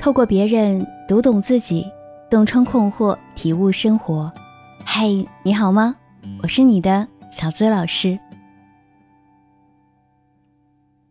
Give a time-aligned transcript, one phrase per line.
[0.00, 1.86] 透过别人读懂自己，
[2.30, 4.32] 洞穿困惑，体悟生活。
[4.82, 5.06] 嗨，
[5.42, 5.94] 你好吗？
[6.42, 8.18] 我是你的小资老师。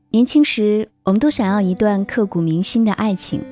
[0.10, 3.44] 年轻时，我们都想要一段刻骨铭心的爱情，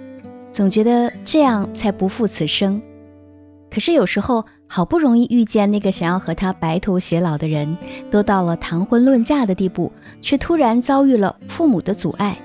[0.52, 2.82] 总觉得这样才不负此生。
[3.70, 7.78] 可是有时候，好不容易遇见那个想要和他白头偕老的人，
[8.10, 12.36] 都到了谈婚论嫁的地步，却突然遭遇了父母的阻碍。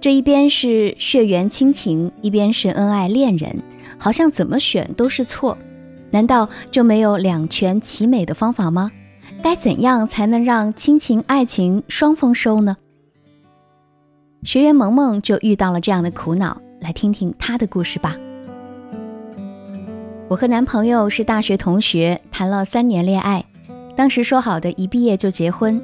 [0.00, 3.60] 这一边是血缘亲情，一边是恩爱恋人，
[3.98, 5.58] 好像怎么选都是错。
[6.10, 8.92] 难道就没有两全其美的方法吗？
[9.42, 12.76] 该怎样才能让亲情爱情双丰收呢？
[14.44, 18.16] 学员萌萌就遇到了这样的苦恼，来听听她的故事吧。
[20.28, 23.44] 我和男朋友是大学同学，谈了三年恋爱，
[23.96, 25.82] 当时说好的一毕业就结婚。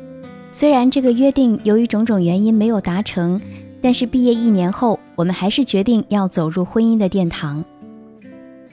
[0.52, 3.40] 虽然这个约定由于种种原因没有达成。
[3.84, 7.62] 但是毕业一年后，我们还是决定要走入婚姻的殿堂。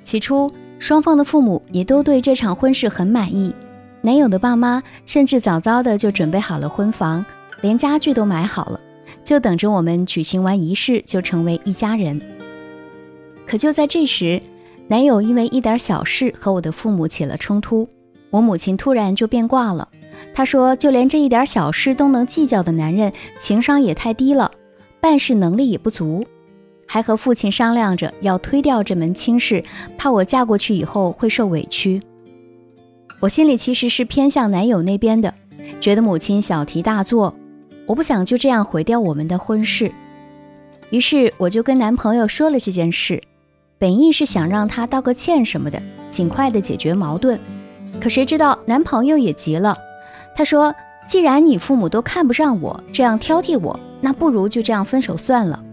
[0.05, 3.53] 起初，双方的父母也都对这场婚事很满意，
[3.99, 7.25] 男友的爸妈甚至早早的就准备好了婚房，
[7.59, 8.79] 连家具都买好了，
[9.21, 12.21] 就等着我们举行完仪式就成为一家人。
[13.45, 14.41] 可就在这时，
[14.87, 17.89] 男友因为一点小事和我的父母起了冲突，
[18.29, 19.89] 我母亲突然就变卦了，
[20.33, 24.49] 她说：“就连这一点小事都能计较的男人，情商也太低了。”
[25.01, 26.23] 办事能力也不足，
[26.87, 29.63] 还和父亲商量着要推掉这门亲事，
[29.97, 32.01] 怕我嫁过去以后会受委屈。
[33.19, 35.33] 我心里其实是偏向男友那边的，
[35.79, 37.35] 觉得母亲小题大做，
[37.87, 39.91] 我不想就这样毁掉我们的婚事。
[40.91, 43.23] 于是我就跟男朋友说了这件事，
[43.79, 47.39] 本意是想让他道个歉什么的，尽快的解决矛盾。
[47.99, 49.77] 可谁知道男朋友也急了，
[50.35, 50.73] 他说
[51.07, 55.63] ：“既然你父母都看不上我，这样挑剔我。”那不如就这样分手算了。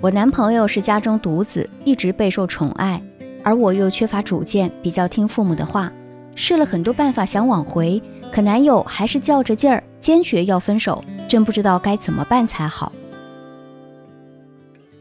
[0.00, 3.02] 我男朋友是家中独子，一直备受宠爱，
[3.42, 5.92] 而我又缺乏主见，比较听父母的话。
[6.36, 8.00] 试了很多办法想挽回，
[8.32, 12.92] 可男友还是较着劲儿，坚决要分手，真不知道该怎么办才好。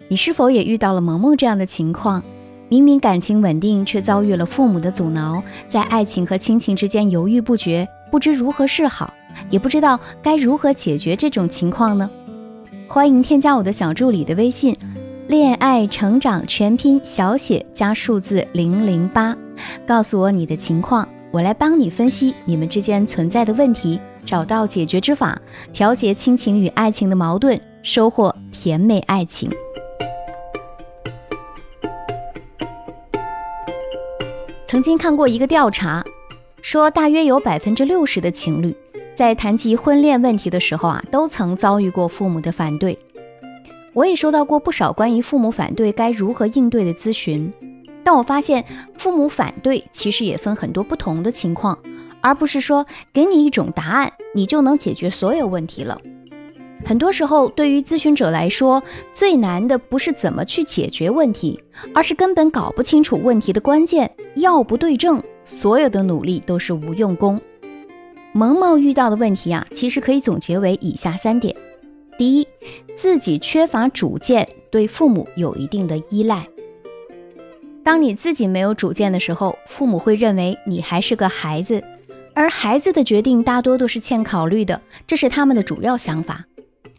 [0.08, 2.24] 你是否也遇到了萌萌这样的情况？
[2.70, 9.14] 明明感情稳定，却遭遇了父母的阻挠，在爱情和亲情之间犹豫不决，不知如何是好。
[9.50, 12.10] 也不知道该如何解决这种情况呢？
[12.88, 14.76] 欢迎添加我的小助理的微信，
[15.28, 19.38] 恋爱成长全拼小写加数字零零八，
[19.86, 25.40] 告诉我你的情况，我来帮你分析你们之间存在的问题，找到解决之法，
[25.72, 29.52] 调节亲情与爱情的矛盾，收获甜美爱情。
[34.66, 36.04] 曾经看过一个调查，
[36.68, 38.76] 说大约有百分之六十的情侣。
[39.16, 43.00] 在谈及婚恋问题的时候啊，都曾遭遇过父母的反对。
[43.94, 47.54] 我也收到过不少关于父母反对该如何应对的咨询，
[48.04, 48.66] 但我发现
[48.98, 51.80] 父母反对其实也分很多不同的情况，
[52.20, 55.98] 而不是说给你一种答案，你就能解决所有问题了。
[56.86, 61.64] 很多时候，对于咨询者来说，最难的不是怎么去解决问题，
[61.96, 67.40] 而是根本搞不清楚问题的关键，要不对症，所有的努力都是无用功。
[68.34, 71.56] 萌萌遇到的问题啊，其实可以总结为以下三点：
[72.18, 72.46] 第一，
[72.98, 76.46] 自己缺乏主见，对父母有一定的依赖。
[77.82, 81.82] 当你自己没有主见的时候，父母会认为你还是个孩子，
[82.34, 86.44] 而孩子的决定大多都是欠考虑的，这是他们的主要想法。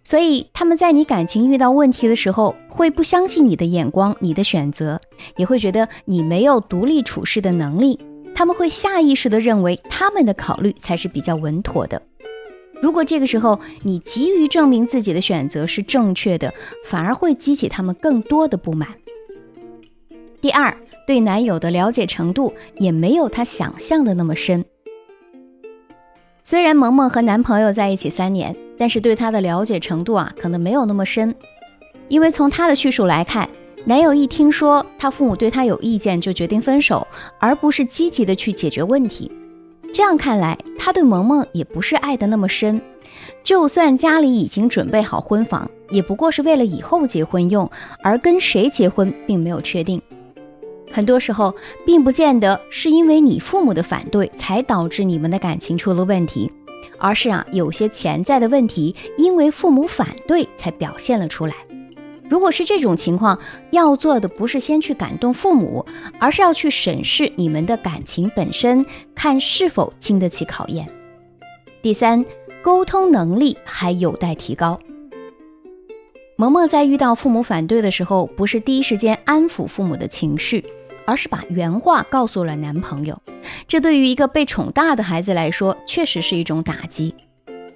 [0.03, 4.99] 所以他们在你感情遇到问题的时候，会不相信你的眼光、你的选择，
[5.37, 8.01] 也会觉得你没有独立处事的能力。
[8.39, 12.01] 他们会下意识地认为他们的考虑才是比较稳妥的。
[12.81, 16.55] 如果这个时候你急于证明自己的选择是正确的，
[16.85, 18.91] 反而会激起他们更多的不满。
[20.41, 20.73] 第二，
[21.05, 24.65] 对男友的了解程度也没有他想象的那么深。
[26.45, 31.35] 虽然萌萌和男朋友在一起三年，但是对他的了解程度啊，可能没有那么深，
[32.07, 33.51] 因为从他的叙述来看。
[33.89, 37.09] 男友一听说他父母对他有意见，就决定分手，
[37.41, 39.33] 而不是积极的去解决问题。
[39.95, 42.79] 这样看来，他对萌萌也不是爱的那么深。
[43.43, 47.71] 就算家里已经准备好婚房，也不过是为了以后结婚用，
[48.03, 50.03] 而跟谁结婚并没有确定。
[50.93, 51.55] 很多时候，
[51.87, 56.53] 并不见得是因为你父母的反对才导致你们的感情出了问题，
[56.99, 61.55] 而是啊，有些潜在的问题因为父母反对才表现了出来。
[62.29, 63.39] 如果是这种情况，
[63.71, 65.85] 要做的不是先去感动父母，
[66.19, 68.85] 而是要去审视你们的感情本身，
[69.15, 70.87] 看是否经得起考验。
[71.81, 72.25] 第三，
[72.63, 74.79] 沟通能力还有待提高。
[76.37, 80.65] 萌萌在遇到父母反对的时候，不是第一时间安抚父母的情绪，
[81.05, 83.21] 而是把原话告诉了男朋友。
[83.67, 87.15] 这对于一个被宠大的孩子来说，确实是一种打击。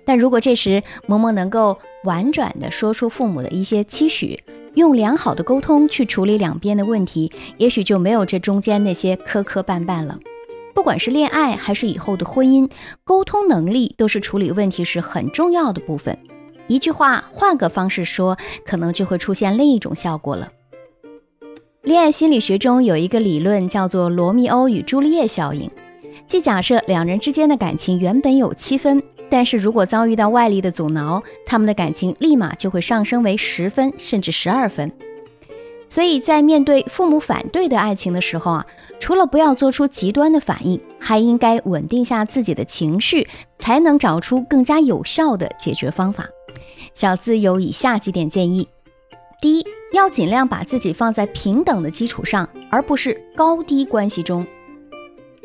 [0.05, 4.43] 但如果这时萌萌能够婉转地说出父母的一些期许，
[4.75, 10.19] 用良好的沟通去处理两边的问题，也许就没有这中间那些磕磕绊绊了。
[10.75, 12.71] 不管是恋爱还是以后的婚姻，
[13.05, 16.19] 沟通能力都是处理问题时很重要的部分。
[16.67, 20.49] 一句话换个方式说，可能就会出现另一种效果了。
[21.83, 25.71] 恋爱心理学中有一个理论叫做罗密欧与朱丽叶效应，
[26.27, 29.03] 即假设两人之间的感情原本有七分，
[29.33, 34.93] 但是如果遭遇到外力的阻挠，他们的感情立马就会上升为十分甚至十二分。
[35.89, 38.67] 所以在面对父母反对的爱情的时候啊，
[39.01, 43.27] 除了不要做出极端的反应，还应该稳定下自己的情绪，
[43.59, 46.29] 才能找出更加有效的解决方法。
[46.93, 48.69] 小资有以下几点建议：
[49.41, 54.47] 第一，要尽量把自己放在平等的基础上，而不是高低关系中。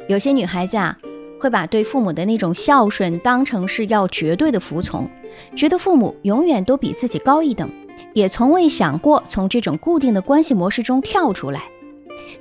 [0.09, 0.97] 有些女孩子啊，
[1.39, 5.09] 会把对父母的那种孝顺当成是要绝对的服从，
[5.55, 7.69] 觉得父母永远都比自己高一等，
[8.13, 11.63] 也从未想过从这种固定的关系模式中跳出来。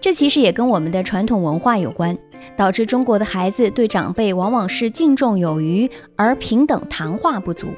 [0.01, 2.17] 这其实也跟我们的传统文化有关，
[2.57, 7.69] 导致中国的孩子对长辈往往是敬重有余，而平等谈话不足。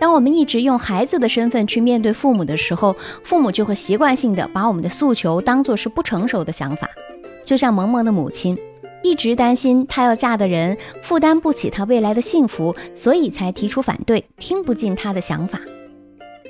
[0.00, 6.88] 当我们一直用孩子的身份去面对父母的时候，父母就会习惯性的把我们的诉求当做是不成熟的想法。
[7.44, 8.58] 就像萌萌的母亲，
[9.02, 15.60] 一直担心她要嫁的人负担不起她未来的幸福，所以才提出反对，听不进她的想法。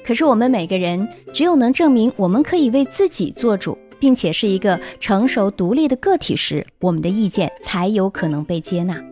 [0.04, 9.02] 可是我们每个人，只有能证明我们可以为自己做主，并且是一个成熟独立的个体时，我们的意见才有可能被接纳。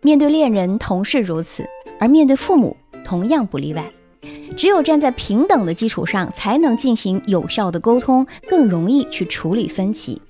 [0.00, 1.66] 面对恋人、同事如此，
[1.98, 2.76] 而面对父母。
[3.04, 3.90] 同样不例外，
[4.54, 10.20] 只有站在平等的基础上，才能进行有效的沟通，更容易去处理分歧。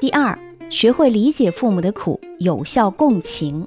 [0.00, 0.38] 第二，
[0.70, 3.66] 学会理解父母的苦，有效共情。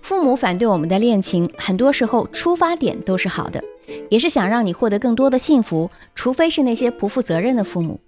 [0.00, 3.62] 父母反对我们的恋情，很多时候出发点都是好的，
[4.10, 7.98] 也是想让你获得更多的幸福，除非是那些不负责任的父母。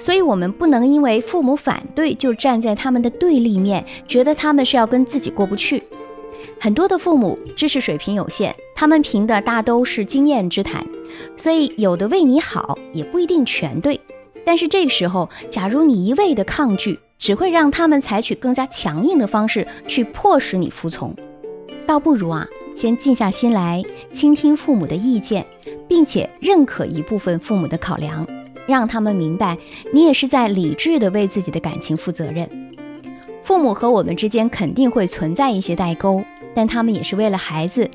[0.00, 5.82] 所以，我们不能因为父母反对就站在他们的对立面，觉得他们是要跟自己过不去。
[6.58, 10.86] 很多的父母知识水平有限，他们凭的大都是经验之谈，
[11.36, 14.00] 所以有的为你好也不一定全对。
[14.46, 21.12] 但是这个时候，假如你一味的抗拒，只会让他们采取更加强硬的方式去迫使你服从。
[21.84, 22.46] 倒不如啊，
[22.76, 23.82] 先静下心来
[24.12, 25.44] 倾听父母的意见，
[25.88, 28.24] 并且认可一部分父母的考量，
[28.68, 29.58] 让他们明白
[29.92, 32.48] 你也是在理智的为自己的感情负责任。
[33.42, 36.22] 父母和我们之间肯定会存在一些代沟。
[36.54, 37.90] 但他们也是为了孩子，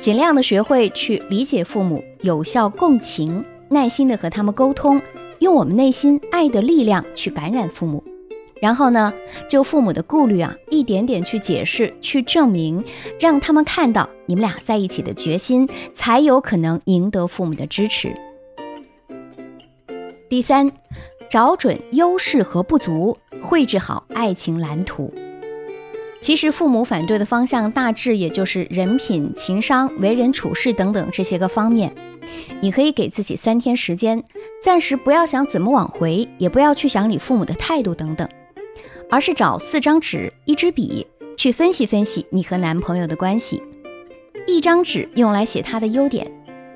[0.00, 4.98] 尽量的学会去理解父母，有效共情，耐心的和他们沟通，
[5.38, 8.02] 用我们内心爱的力量去感染父母。
[8.60, 9.12] 然后呢，
[9.50, 12.82] 就父母的顾虑啊，一点点去解释，去证明，
[13.20, 18.16] 让他们看到你们俩在一起的决心，才有可能赢得父母的支持。
[20.30, 20.72] 第三，
[21.28, 25.12] 找准优势和不足，绘制好爱情蓝图。
[26.26, 31.94] 其实父母反对的方向大致也就是人品、情商、为人处事等等这些个方面。
[32.58, 34.24] 你可以给自己三天时间，
[34.60, 38.28] 暂时不要想怎么挽回，也不要去想你父母的态度等等，
[39.08, 41.06] 而是找四张纸、一支笔
[41.36, 43.62] 去分析分析你和男朋友的关系。
[44.48, 46.28] 一张纸用来写他的优点，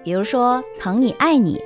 [0.04, 1.60] 比如说疼你、爱你，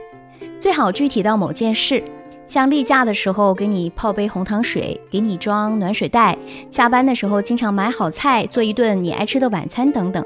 [0.58, 2.02] 最好具体到某件事。
[2.46, 6.36] 像例假的时候给你泡杯红糖水，给你装暖水袋；
[6.70, 10.24] 下班的时候经常买好菜，做一顿你爱吃的晚餐等等。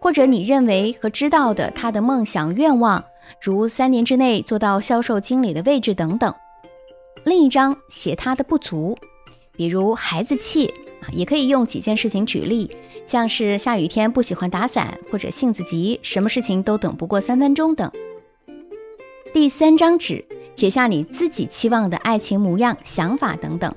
[0.00, 3.04] 或者你认为和知道的他的梦想愿望，
[3.40, 6.34] 如三年之内做到销售经理的位置等等。
[7.24, 8.96] 另一张写他的不足，
[9.52, 10.66] 比如孩子气
[11.00, 12.70] 啊，也可以用几件事情举例，
[13.06, 17.90] 像是下雨天不喜欢打伞，或者性子急，什么事情都等不过三分钟等。
[19.32, 20.24] 第三张纸。
[20.56, 23.74] 写下你自己期望的爱情模样、想法等等。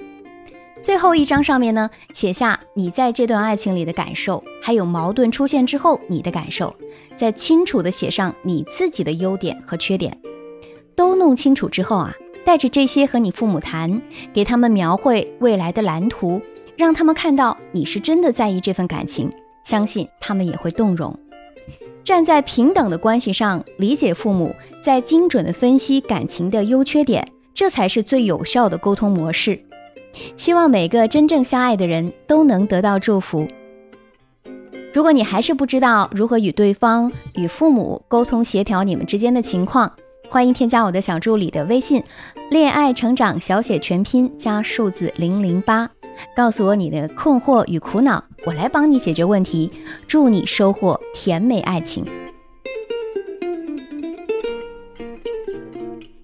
[0.80, 6.76] 最后一张上面呢，写下你在这段爱情里的感受，还有矛盾出现之后你的感受。
[7.16, 10.16] 再清楚的写上你自己的优点和缺点。
[10.96, 12.14] 都弄清楚之后啊，
[12.46, 14.02] 带着这些和你父母谈，
[14.34, 16.42] 给他们描绘未来的蓝图，
[16.78, 19.32] 让他们看到你是真的在意这份感情，
[19.64, 21.20] 相信他们也会动容。
[22.08, 29.60] 站在平等的关系上理解父母，在精准的分析感情的优缺点，这才是最有效的沟通模式。
[30.38, 33.46] 希望每个真正相爱的人都能得到祝福。
[34.94, 39.92] 如果你还是不知道如何与对方、与父母沟通协调你们之间的情况，
[40.30, 42.02] 欢迎添加我的小助理的微信
[42.50, 45.90] “恋爱成长小写全拼加数字零零八”，
[46.36, 49.72] 告诉我你的困惑与苦恼，我来帮你解决问题，
[50.08, 52.06] 祝你收获甜美爱情，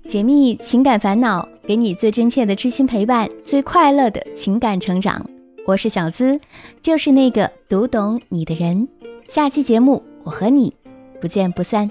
[0.07, 5.25] 解密情感烦恼，给你最真切的知心陪伴，最快乐的情感成长。
[5.65, 6.39] 我是小资，
[6.81, 8.87] 就是那个读懂你的人。
[9.27, 10.75] 下期节目，我和你
[11.21, 11.89] 不见不散。